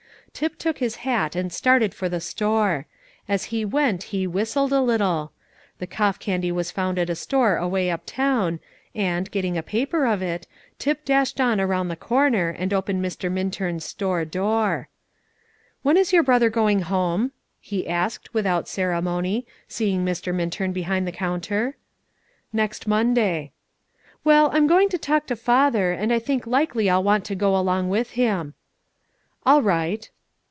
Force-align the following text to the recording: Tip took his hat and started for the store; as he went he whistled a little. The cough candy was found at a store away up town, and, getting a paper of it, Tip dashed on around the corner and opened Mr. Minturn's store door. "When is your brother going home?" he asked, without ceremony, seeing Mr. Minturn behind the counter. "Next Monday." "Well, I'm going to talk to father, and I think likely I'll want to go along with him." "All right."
Tip 0.33 0.57
took 0.57 0.77
his 0.79 0.95
hat 1.05 1.35
and 1.35 1.51
started 1.53 1.93
for 1.93 2.07
the 2.09 2.21
store; 2.21 2.87
as 3.27 3.43
he 3.51 3.63
went 3.65 4.01
he 4.03 4.25
whistled 4.25 4.71
a 4.71 4.81
little. 4.81 5.33
The 5.77 5.85
cough 5.85 6.19
candy 6.19 6.51
was 6.53 6.71
found 6.71 6.97
at 6.97 7.09
a 7.11 7.15
store 7.15 7.57
away 7.57 7.91
up 7.91 8.03
town, 8.07 8.59
and, 8.95 9.29
getting 9.29 9.55
a 9.57 9.61
paper 9.61 10.05
of 10.05 10.21
it, 10.23 10.47
Tip 10.79 11.03
dashed 11.05 11.39
on 11.41 11.59
around 11.59 11.89
the 11.89 11.95
corner 11.97 12.49
and 12.49 12.73
opened 12.73 13.03
Mr. 13.05 13.29
Minturn's 13.31 13.83
store 13.85 14.23
door. 14.25 14.87
"When 15.83 15.97
is 15.97 16.13
your 16.13 16.23
brother 16.23 16.49
going 16.49 16.83
home?" 16.83 17.33
he 17.59 17.87
asked, 17.87 18.33
without 18.33 18.69
ceremony, 18.69 19.45
seeing 19.67 20.03
Mr. 20.05 20.33
Minturn 20.33 20.71
behind 20.71 21.05
the 21.05 21.11
counter. 21.11 21.75
"Next 22.53 22.87
Monday." 22.87 23.51
"Well, 24.23 24.49
I'm 24.53 24.65
going 24.65 24.87
to 24.89 24.97
talk 24.97 25.27
to 25.27 25.35
father, 25.35 25.91
and 25.91 26.11
I 26.11 26.17
think 26.19 26.47
likely 26.47 26.89
I'll 26.89 27.03
want 27.03 27.25
to 27.25 27.35
go 27.35 27.55
along 27.55 27.89
with 27.89 28.11
him." 28.11 28.53
"All 29.45 29.61
right." 29.61 30.09